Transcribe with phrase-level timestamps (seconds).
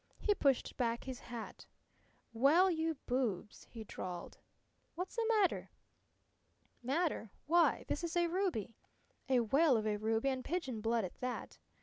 [0.17, 1.67] He pushed back his hat.
[2.33, 4.39] "Well, you boobs!" he drawled.
[4.95, 5.69] "What's the matter?"
[6.81, 7.29] "Matter?
[7.45, 8.73] Why, this is a ruby!
[9.29, 11.59] A whale of a ruby, an' pigeon blood at that!